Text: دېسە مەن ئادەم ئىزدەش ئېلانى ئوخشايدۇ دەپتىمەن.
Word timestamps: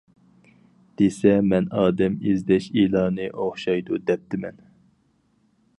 دېسە 1.01 1.33
مەن 1.49 1.67
ئادەم 1.81 2.15
ئىزدەش 2.31 2.69
ئېلانى 2.79 3.29
ئوخشايدۇ 3.35 4.01
دەپتىمەن. 4.09 4.59